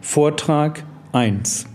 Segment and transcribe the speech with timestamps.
[0.00, 1.66] Vortrag 1.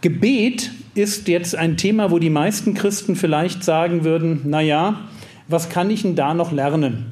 [0.00, 5.00] Gebet ist jetzt ein Thema, wo die meisten Christen vielleicht sagen würden, naja,
[5.48, 7.06] was kann ich denn da noch lernen?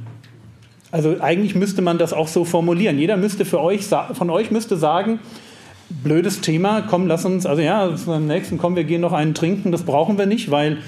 [0.92, 2.98] Also eigentlich müsste man das auch so formulieren.
[2.98, 5.18] Jeder müsste für euch, von euch müsste sagen,
[5.90, 9.72] blödes Thema, komm, lass uns, also ja, am nächsten, komm, wir gehen noch einen trinken,
[9.72, 10.78] das brauchen wir nicht, weil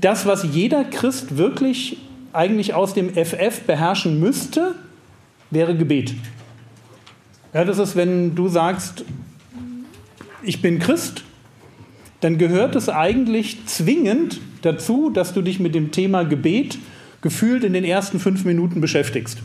[0.00, 1.98] das, was jeder Christ wirklich
[2.32, 4.74] eigentlich aus dem FF beherrschen müsste,
[5.50, 6.14] wäre Gebet.
[7.52, 9.04] Ja, das ist, wenn du sagst,
[10.42, 11.24] ich bin Christ,
[12.20, 16.78] dann gehört es eigentlich zwingend dazu, dass du dich mit dem Thema Gebet
[17.22, 19.38] gefühlt in den ersten fünf Minuten beschäftigst.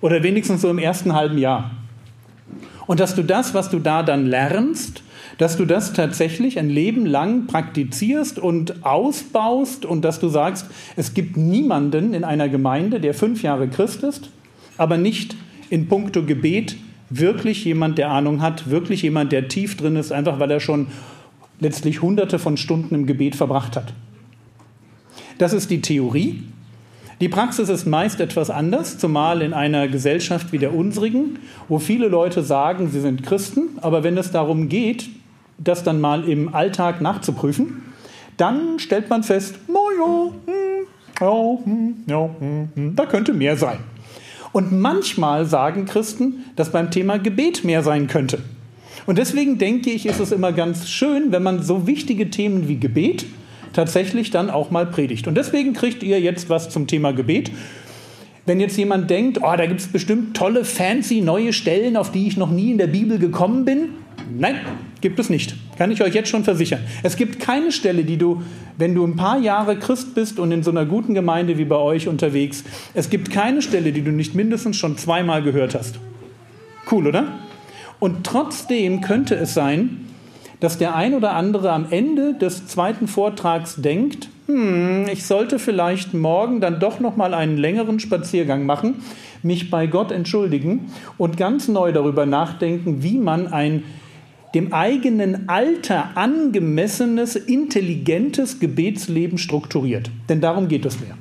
[0.00, 1.70] Oder wenigstens so im ersten halben Jahr.
[2.86, 5.02] Und dass du das, was du da dann lernst,
[5.38, 11.14] dass du das tatsächlich ein Leben lang praktizierst und ausbaust und dass du sagst, es
[11.14, 14.30] gibt niemanden in einer Gemeinde, der fünf Jahre Christ ist,
[14.76, 15.36] aber nicht
[15.72, 16.76] in puncto Gebet
[17.08, 20.88] wirklich jemand, der Ahnung hat, wirklich jemand, der tief drin ist, einfach weil er schon
[21.60, 23.94] letztlich hunderte von Stunden im Gebet verbracht hat.
[25.38, 26.42] Das ist die Theorie.
[27.22, 32.08] Die Praxis ist meist etwas anders, zumal in einer Gesellschaft wie der unsrigen, wo viele
[32.08, 35.08] Leute sagen, sie sind Christen, aber wenn es darum geht,
[35.56, 37.80] das dann mal im Alltag nachzuprüfen,
[38.36, 40.34] dann stellt man fest, no,
[41.64, 42.04] hm,
[42.38, 43.78] hm, hm da könnte mehr sein.
[44.52, 48.38] Und manchmal sagen Christen, dass beim Thema Gebet mehr sein könnte.
[49.06, 52.76] Und deswegen denke ich, ist es immer ganz schön, wenn man so wichtige Themen wie
[52.76, 53.24] Gebet
[53.72, 55.26] tatsächlich dann auch mal predigt.
[55.26, 57.50] Und deswegen kriegt ihr jetzt was zum Thema Gebet.
[58.44, 62.26] Wenn jetzt jemand denkt, oh, da gibt es bestimmt tolle, fancy neue Stellen, auf die
[62.26, 63.88] ich noch nie in der Bibel gekommen bin,
[64.38, 64.56] Nein,
[65.00, 65.54] gibt es nicht.
[65.76, 66.80] Kann ich euch jetzt schon versichern.
[67.02, 68.42] Es gibt keine Stelle, die du,
[68.78, 71.76] wenn du ein paar Jahre Christ bist und in so einer guten Gemeinde wie bei
[71.76, 75.98] euch unterwegs, es gibt keine Stelle, die du nicht mindestens schon zweimal gehört hast.
[76.90, 77.26] Cool, oder?
[77.98, 80.08] Und trotzdem könnte es sein,
[80.60, 86.14] dass der ein oder andere am Ende des zweiten Vortrags denkt, hm, ich sollte vielleicht
[86.14, 89.02] morgen dann doch noch mal einen längeren Spaziergang machen,
[89.42, 93.84] mich bei Gott entschuldigen und ganz neu darüber nachdenken, wie man ein
[94.54, 100.10] dem eigenen Alter angemessenes, intelligentes Gebetsleben strukturiert.
[100.28, 101.16] Denn darum geht es mir.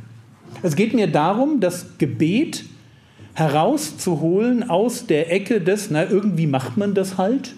[0.64, 2.66] Es geht mir darum, das Gebet
[3.34, 7.56] herauszuholen aus der Ecke des, na, irgendwie macht man das halt,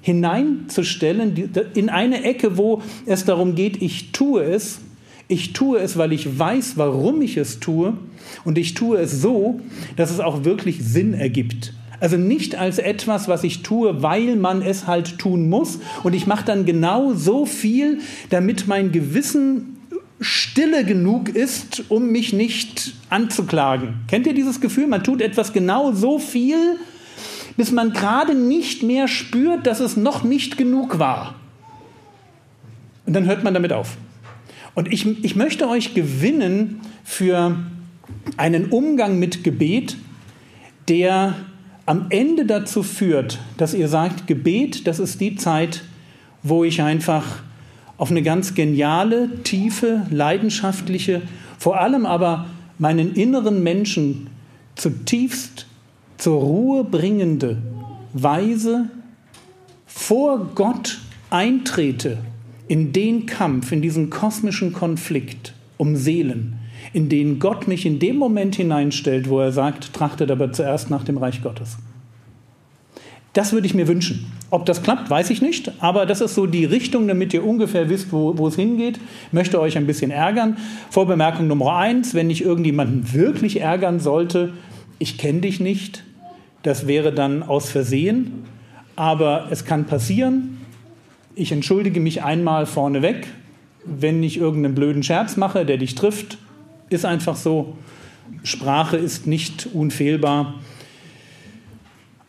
[0.00, 4.80] hineinzustellen in eine Ecke, wo es darum geht, ich tue es,
[5.26, 7.94] ich tue es, weil ich weiß, warum ich es tue
[8.44, 9.60] und ich tue es so,
[9.96, 11.74] dass es auch wirklich Sinn ergibt.
[12.00, 15.80] Also nicht als etwas, was ich tue, weil man es halt tun muss.
[16.04, 17.98] Und ich mache dann genau so viel,
[18.30, 19.78] damit mein Gewissen
[20.20, 24.00] stille genug ist, um mich nicht anzuklagen.
[24.08, 24.86] Kennt ihr dieses Gefühl?
[24.86, 26.76] Man tut etwas genau so viel,
[27.56, 31.34] bis man gerade nicht mehr spürt, dass es noch nicht genug war.
[33.06, 33.96] Und dann hört man damit auf.
[34.74, 37.56] Und ich, ich möchte euch gewinnen für
[38.36, 39.96] einen Umgang mit Gebet,
[40.88, 41.34] der
[41.88, 45.84] am Ende dazu führt, dass ihr sagt, Gebet, das ist die Zeit,
[46.42, 47.24] wo ich einfach
[47.96, 51.22] auf eine ganz geniale, tiefe, leidenschaftliche,
[51.58, 52.44] vor allem aber
[52.78, 54.28] meinen inneren Menschen
[54.74, 55.64] zutiefst
[56.18, 57.56] zur Ruhe bringende
[58.12, 58.90] Weise
[59.86, 60.98] vor Gott
[61.30, 62.18] eintrete
[62.68, 66.57] in den Kampf, in diesen kosmischen Konflikt um Seelen,
[66.92, 71.04] in denen Gott mich in dem Moment hineinstellt, wo er sagt, trachtet aber zuerst nach
[71.04, 71.78] dem Reich Gottes.
[73.34, 74.32] Das würde ich mir wünschen.
[74.50, 77.90] Ob das klappt, weiß ich nicht, aber das ist so die Richtung, damit ihr ungefähr
[77.90, 78.98] wisst, wo, wo es hingeht.
[79.26, 80.56] Ich möchte euch ein bisschen ärgern.
[80.90, 84.54] Vorbemerkung Nummer eins, wenn ich irgendjemanden wirklich ärgern sollte,
[84.98, 86.02] ich kenne dich nicht,
[86.62, 88.44] das wäre dann aus Versehen,
[88.96, 90.58] aber es kann passieren.
[91.36, 93.28] Ich entschuldige mich einmal vorneweg,
[93.84, 96.38] wenn ich irgendeinen blöden Scherz mache, der dich trifft
[96.90, 97.76] ist einfach so.
[98.42, 100.54] Sprache ist nicht unfehlbar.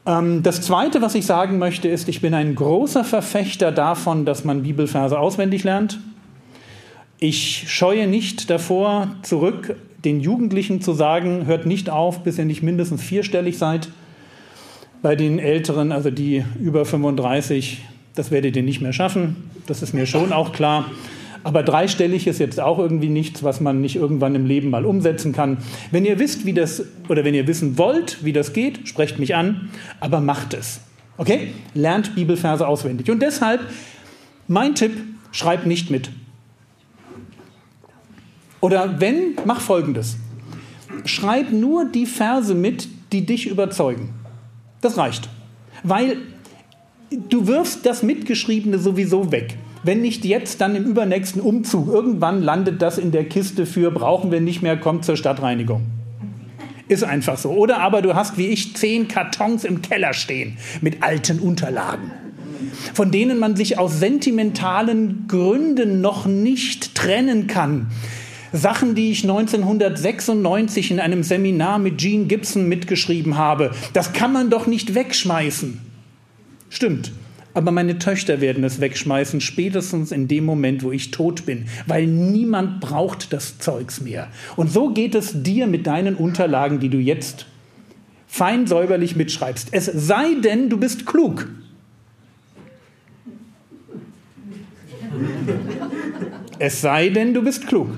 [0.05, 4.43] Ähm, das Zweite, was ich sagen möchte, ist, ich bin ein großer Verfechter davon, dass
[4.43, 5.99] man Bibelverse auswendig lernt.
[7.19, 9.75] Ich scheue nicht davor zurück,
[10.05, 13.89] den Jugendlichen zu sagen, hört nicht auf, bis ihr nicht mindestens vierstellig seid.
[15.01, 17.81] Bei den Älteren, also die über 35,
[18.15, 19.49] das werdet ihr nicht mehr schaffen.
[19.67, 20.85] Das ist mir schon auch klar.
[21.43, 25.31] Aber dreistellig ist jetzt auch irgendwie nichts, was man nicht irgendwann im Leben mal umsetzen
[25.31, 25.57] kann.
[25.91, 29.35] Wenn ihr wisst, wie das, oder wenn ihr wissen wollt, wie das geht, sprecht mich
[29.35, 29.69] an,
[29.99, 30.81] aber macht es.
[31.17, 31.53] Okay?
[31.73, 33.09] Lernt Bibelverse auswendig.
[33.09, 33.61] Und deshalb,
[34.47, 34.91] mein Tipp,
[35.31, 36.09] schreibt nicht mit.
[38.61, 40.17] Oder wenn, mach folgendes.
[41.05, 44.09] Schreib nur die Verse mit, die dich überzeugen.
[44.81, 45.29] Das reicht.
[45.83, 46.17] Weil
[47.29, 49.57] du wirfst das Mitgeschriebene sowieso weg.
[49.83, 51.87] Wenn nicht jetzt, dann im übernächsten Umzug.
[51.87, 55.83] Irgendwann landet das in der Kiste für brauchen wir nicht mehr, kommt zur Stadtreinigung.
[56.89, 57.51] Ist einfach so.
[57.51, 62.11] Oder aber du hast wie ich zehn Kartons im Keller stehen mit alten Unterlagen,
[62.93, 67.87] von denen man sich aus sentimentalen Gründen noch nicht trennen kann.
[68.51, 74.49] Sachen, die ich 1996 in einem Seminar mit Gene Gibson mitgeschrieben habe, das kann man
[74.49, 75.79] doch nicht wegschmeißen.
[76.69, 77.11] Stimmt.
[77.53, 82.05] Aber meine Töchter werden es wegschmeißen, spätestens in dem Moment, wo ich tot bin, weil
[82.05, 84.27] niemand braucht das Zeugs mehr.
[84.55, 87.47] Und so geht es dir mit deinen Unterlagen, die du jetzt
[88.27, 89.69] fein säuberlich mitschreibst.
[89.71, 91.47] Es sei denn, du bist klug.
[96.59, 97.89] Es sei denn, du bist klug.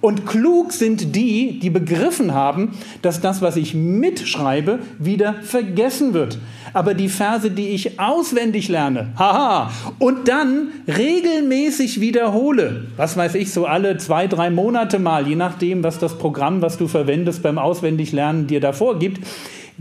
[0.00, 6.38] Und klug sind die, die begriffen haben, dass das, was ich mitschreibe, wieder vergessen wird.
[6.72, 13.52] Aber die Verse, die ich auswendig lerne, haha, und dann regelmäßig wiederhole, was weiß ich,
[13.52, 17.58] so alle zwei, drei Monate mal, je nachdem, was das Programm, was du verwendest beim
[17.58, 19.20] Auswendiglernen dir davor gibt,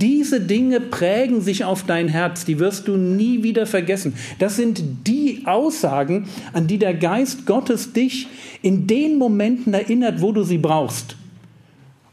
[0.02, 4.14] diese Dinge prägen sich auf dein Herz, die wirst du nie wieder vergessen.
[4.40, 8.28] Das sind die Aussagen, an die der Geist Gottes dich
[8.62, 11.16] in den Momenten erinnert, wo du sie brauchst.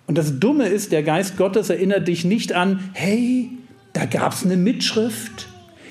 [0.07, 3.51] Und das Dumme ist, der Geist Gottes erinnert dich nicht an, hey,
[3.93, 5.49] da gab es eine Mitschrift,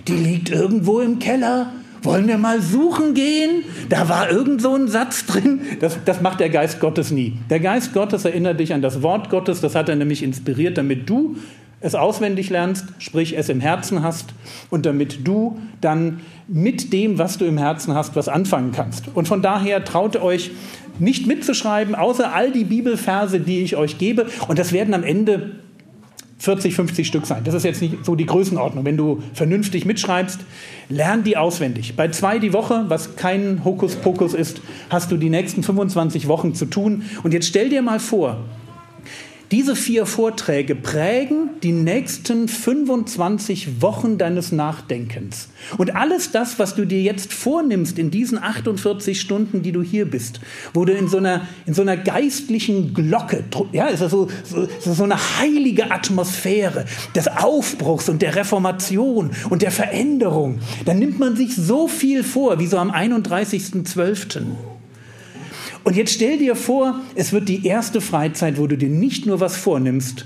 [0.08, 1.72] die liegt irgendwo im Keller.
[2.04, 3.64] Wollen wir mal suchen gehen?
[3.90, 5.62] Da war irgend so ein Satz drin.
[5.80, 7.34] Das, das macht der Geist Gottes nie.
[7.50, 9.60] Der Geist Gottes erinnert dich an das Wort Gottes.
[9.60, 11.36] Das hat er nämlich inspiriert, damit du
[11.82, 14.34] es auswendig lernst, sprich es im Herzen hast
[14.70, 19.06] und damit du dann mit dem, was du im Herzen hast, was anfangen kannst.
[19.14, 20.52] Und von daher traut euch
[21.00, 24.28] nicht mitzuschreiben, außer all die Bibelverse, die ich euch gebe.
[24.48, 25.52] Und das werden am Ende
[26.38, 27.44] 40, 50 Stück sein.
[27.44, 28.86] Das ist jetzt nicht so die Größenordnung.
[28.86, 30.40] Wenn du vernünftig mitschreibst,
[30.90, 31.96] lern die auswendig.
[31.96, 36.66] Bei zwei die Woche, was kein Hokuspokus ist, hast du die nächsten 25 Wochen zu
[36.66, 37.04] tun.
[37.24, 38.38] Und jetzt stell dir mal vor,
[39.56, 45.48] diese vier Vorträge prägen die nächsten 25 Wochen deines Nachdenkens.
[45.78, 50.12] Und alles das, was du dir jetzt vornimmst in diesen 48 Stunden, die du hier
[50.12, 50.42] bist,
[50.74, 54.68] wo du in so einer, in so einer geistlichen Glocke, ja, ist das so, so,
[54.82, 56.84] so eine heilige Atmosphäre
[57.16, 62.60] des Aufbruchs und der Reformation und der Veränderung, dann nimmt man sich so viel vor,
[62.60, 64.75] wie so am 31.12.
[65.86, 69.40] Und jetzt stell dir vor, es wird die erste Freizeit, wo du dir nicht nur
[69.40, 70.26] was vornimmst,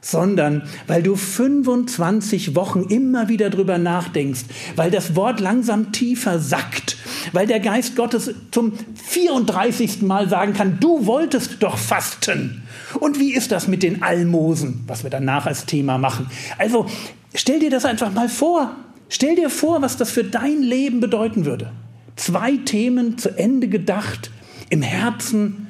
[0.00, 4.44] sondern weil du 25 Wochen immer wieder drüber nachdenkst,
[4.74, 6.96] weil das Wort langsam tiefer sackt,
[7.32, 8.72] weil der Geist Gottes zum
[9.04, 10.00] 34.
[10.00, 12.62] Mal sagen kann, du wolltest doch fasten.
[13.00, 16.30] Und wie ist das mit den Almosen, was wir danach als Thema machen?
[16.56, 16.86] Also
[17.34, 18.74] stell dir das einfach mal vor.
[19.10, 21.70] Stell dir vor, was das für dein Leben bedeuten würde.
[22.16, 24.30] Zwei Themen zu Ende gedacht,
[24.70, 25.68] im Herzen.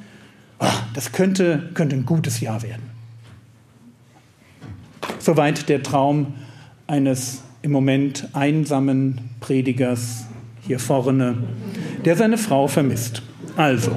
[0.59, 2.83] Oh, das könnte, könnte ein gutes Jahr werden.
[5.19, 6.33] Soweit der Traum
[6.87, 10.25] eines im Moment einsamen Predigers
[10.61, 11.37] hier vorne,
[12.05, 13.21] der seine Frau vermisst.
[13.55, 13.91] Also,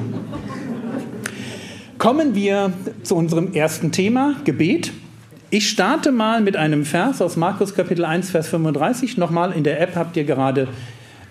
[1.98, 2.72] kommen wir
[3.02, 4.92] zu unserem ersten Thema, Gebet.
[5.50, 9.16] Ich starte mal mit einem Vers aus Markus Kapitel 1, Vers 35.
[9.16, 10.68] Nochmal, in der App habt ihr gerade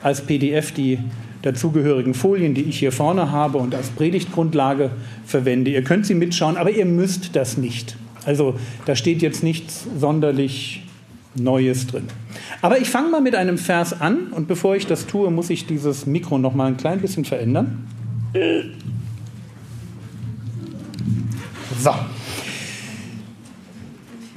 [0.06, 1.00] als PDF die
[1.42, 4.92] dazugehörigen Folien, die ich hier vorne habe und als Predigtgrundlage
[5.26, 5.72] verwende.
[5.72, 7.98] Ihr könnt sie mitschauen, aber ihr müsst das nicht.
[8.24, 8.54] Also
[8.86, 10.84] da steht jetzt nichts sonderlich
[11.34, 12.04] Neues drin.
[12.62, 15.66] Aber ich fange mal mit einem Vers an und bevor ich das tue, muss ich
[15.66, 17.88] dieses Mikro noch mal ein klein bisschen verändern.
[21.80, 21.94] So.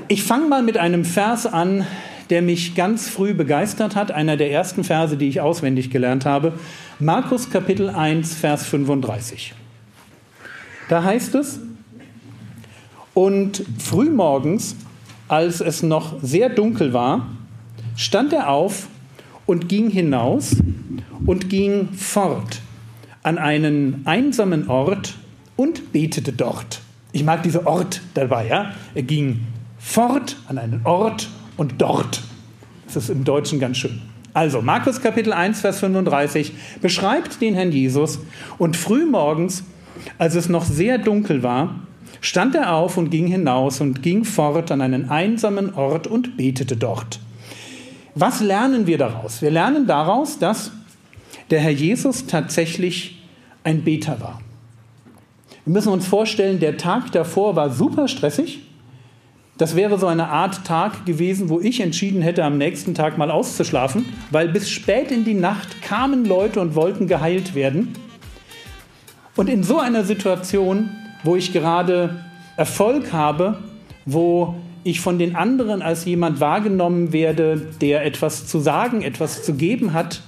[0.09, 1.87] Ich fange mal mit einem Vers an,
[2.31, 6.53] der mich ganz früh begeistert hat, einer der ersten Verse, die ich auswendig gelernt habe.
[6.99, 9.55] Markus Kapitel 1, Vers 35.
[10.89, 11.61] Da heißt es,
[13.15, 14.77] und frühmorgens,
[15.27, 17.27] als es noch sehr dunkel war,
[17.97, 18.89] stand er auf
[19.45, 20.57] und ging hinaus
[21.27, 22.61] und ging fort
[23.23, 25.17] an einen einsamen Ort
[25.57, 26.81] und betete dort.
[27.13, 28.73] Ich mag diese Ort dabei, ja?
[28.95, 29.41] Er ging
[29.79, 32.23] fort an einen Ort und dort.
[32.87, 34.01] Das ist im Deutschen ganz schön.
[34.33, 38.21] Also, Markus Kapitel 1, Vers 35 beschreibt den Herrn Jesus
[38.57, 39.65] und früh morgens,
[40.17, 41.75] als es noch sehr dunkel war,
[42.21, 46.77] stand er auf und ging hinaus und ging fort an einen einsamen Ort und betete
[46.77, 47.21] dort.
[48.15, 49.43] Was lernen wir daraus?
[49.43, 50.73] Wir lernen daraus, dass
[51.51, 53.23] der Herr Jesus tatsächlich
[53.65, 54.41] ein Beter war.
[55.65, 58.61] Wir müssen uns vorstellen, der Tag davor war super stressig.
[59.59, 63.33] Das wäre so eine Art Tag gewesen, wo ich entschieden hätte, am nächsten Tag mal
[63.33, 67.93] auszuschlafen, weil bis spät in die Nacht kamen Leute und wollten geheilt werden.
[69.35, 70.91] Und in so einer Situation,
[71.25, 72.25] wo ich gerade
[72.57, 73.59] Erfolg habe,
[74.07, 79.55] wo ich von den anderen als jemand wahrgenommen werde, der etwas zu sagen, etwas zu
[79.55, 80.23] geben hat,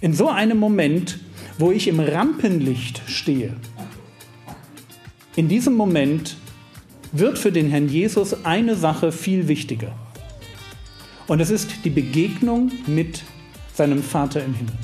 [0.00, 1.18] in so einem Moment,
[1.58, 3.52] wo ich im Rampenlicht stehe,
[5.34, 6.36] in diesem Moment
[7.18, 9.92] wird für den Herrn Jesus eine Sache viel wichtiger.
[11.26, 13.22] Und es ist die Begegnung mit
[13.74, 14.74] seinem Vater im Himmel.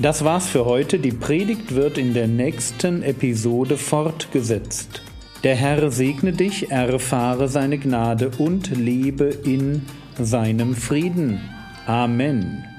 [0.00, 0.98] Das war's für heute.
[0.98, 5.02] Die Predigt wird in der nächsten Episode fortgesetzt.
[5.42, 9.82] Der Herr segne dich, erfahre seine Gnade und lebe in
[10.18, 11.40] seinem Frieden.
[11.86, 12.69] Amen.